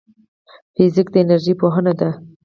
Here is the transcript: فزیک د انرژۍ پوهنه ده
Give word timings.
فزیک 0.75 1.07
د 1.11 1.15
انرژۍ 1.21 1.53
پوهنه 1.59 1.93
ده 1.99 2.09